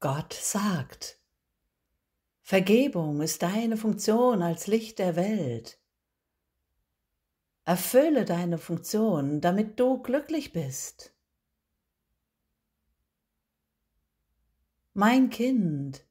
Gott 0.00 0.34
sagt, 0.34 1.18
Vergebung 2.42 3.22
ist 3.22 3.42
deine 3.42 3.78
Funktion 3.78 4.42
als 4.42 4.66
Licht 4.66 4.98
der 4.98 5.16
Welt. 5.16 5.80
Erfülle 7.64 8.26
deine 8.26 8.58
Funktion, 8.58 9.40
damit 9.40 9.80
du 9.80 10.02
glücklich 10.02 10.52
bist. 10.52 11.14
Mein 14.92 15.30
Kind, 15.30 16.06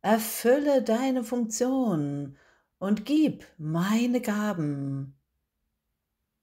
erfülle 0.00 0.82
deine 0.82 1.22
Funktion 1.22 2.36
und 2.78 3.06
gib 3.06 3.46
meine 3.56 4.20
Gaben, 4.20 5.16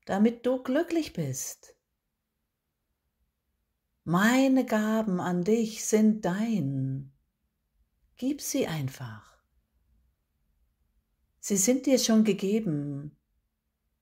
damit 0.05 0.45
du 0.45 0.63
glücklich 0.63 1.11
bist. 1.11 1.75
Meine 4.03 4.65
Gaben 4.65 5.19
an 5.19 5.43
dich 5.43 5.85
sind 5.85 6.25
dein. 6.25 7.11
Gib 8.15 8.41
sie 8.41 8.67
einfach. 8.67 9.29
Sie 11.39 11.57
sind 11.57 11.85
dir 11.85 11.99
schon 11.99 12.23
gegeben, 12.23 13.15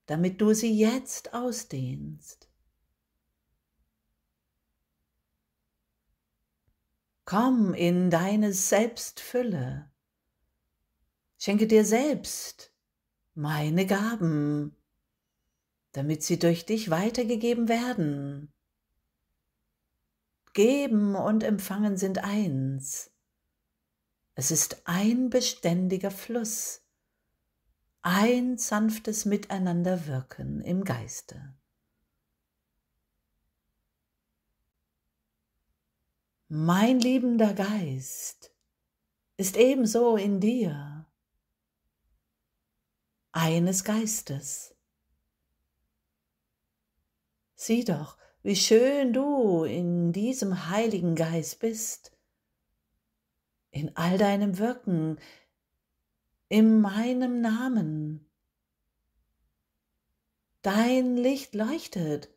damit 0.05 0.41
du 0.41 0.53
sie 0.53 0.77
jetzt 0.77 1.33
ausdehnst. 1.33 2.49
Komm 7.25 7.73
in 7.73 8.09
deine 8.09 8.53
Selbstfülle. 8.53 9.91
Schenke 11.37 11.67
dir 11.67 11.83
selbst 11.83 12.71
meine 13.35 13.85
Gaben, 13.85 14.75
damit 15.91 16.23
sie 16.23 16.39
durch 16.39 16.65
dich 16.65 16.89
weitergegeben 16.89 17.67
werden. 17.67 18.53
Geben 20.57 21.13
und 21.13 21.43
Empfangen 21.43 21.97
sind 21.97 22.23
eins. 22.23 23.11
Es 24.33 24.49
ist 24.49 24.81
ein 24.85 25.29
beständiger 25.29 26.09
Fluss, 26.09 26.81
ein 28.01 28.57
sanftes 28.57 29.25
Miteinanderwirken 29.25 30.61
im 30.61 30.83
Geiste. 30.83 31.53
Mein 36.47 37.01
liebender 37.01 37.53
Geist 37.53 38.51
ist 39.35 39.57
ebenso 39.57 40.17
in 40.17 40.39
dir, 40.39 41.05
eines 43.31 43.83
Geistes. 43.83 44.73
Sieh 47.53 47.83
doch, 47.83 48.17
wie 48.47 48.55
schön 48.55 49.11
du 49.11 49.65
in 49.65 50.13
diesem 50.13 50.69
Heiligen 50.69 51.15
Geist 51.15 51.59
bist 51.59 52.13
in 53.71 53.93
all 53.97 54.17
deinem 54.17 54.57
Wirken, 54.57 55.19
in 56.47 56.79
meinem 56.79 57.41
Namen. 57.41 58.25
Dein 60.61 61.17
Licht 61.17 61.55
leuchtet, 61.55 62.29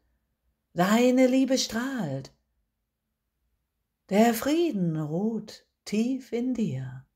deine 0.72 1.28
Liebe 1.28 1.56
strahlt, 1.58 2.32
der 4.08 4.34
Frieden 4.34 5.00
ruht 5.00 5.64
tief 5.84 6.32
in 6.32 6.54
dir. 6.54 7.06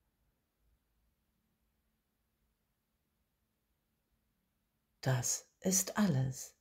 Das 5.01 5.49
ist 5.59 5.99
alles. 5.99 6.55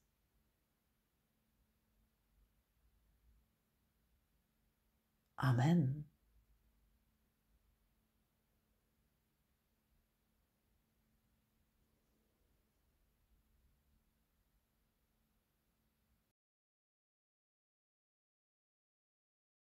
Amen. 5.43 6.05